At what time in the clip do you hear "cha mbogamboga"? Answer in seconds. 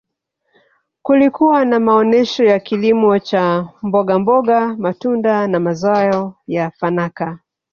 3.19-4.75